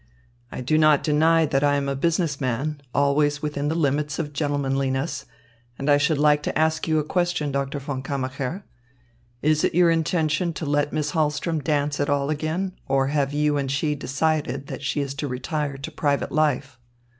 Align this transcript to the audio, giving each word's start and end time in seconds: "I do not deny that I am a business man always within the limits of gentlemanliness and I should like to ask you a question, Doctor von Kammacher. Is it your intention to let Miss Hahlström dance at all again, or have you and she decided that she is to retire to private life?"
"I 0.51 0.61
do 0.61 0.79
not 0.79 1.03
deny 1.03 1.45
that 1.45 1.63
I 1.63 1.75
am 1.75 1.87
a 1.87 1.95
business 1.95 2.41
man 2.41 2.81
always 2.91 3.43
within 3.43 3.67
the 3.67 3.75
limits 3.75 4.17
of 4.17 4.33
gentlemanliness 4.33 5.25
and 5.77 5.91
I 5.91 5.97
should 5.97 6.17
like 6.17 6.41
to 6.41 6.57
ask 6.57 6.87
you 6.87 6.97
a 6.97 7.03
question, 7.03 7.51
Doctor 7.51 7.77
von 7.77 8.01
Kammacher. 8.01 8.63
Is 9.43 9.63
it 9.63 9.75
your 9.75 9.91
intention 9.91 10.53
to 10.53 10.65
let 10.65 10.91
Miss 10.91 11.11
Hahlström 11.11 11.63
dance 11.63 11.99
at 11.99 12.09
all 12.09 12.31
again, 12.31 12.75
or 12.87 13.09
have 13.09 13.31
you 13.31 13.57
and 13.57 13.69
she 13.71 13.93
decided 13.93 14.65
that 14.65 14.81
she 14.81 15.01
is 15.01 15.13
to 15.13 15.27
retire 15.27 15.77
to 15.77 15.91
private 15.91 16.31
life?" 16.31 16.79